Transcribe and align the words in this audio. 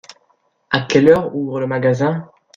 À 0.71 0.79
quelle 0.89 1.09
heure 1.09 1.35
ouvre 1.35 1.59
le 1.59 1.67
magasin? 1.67 2.27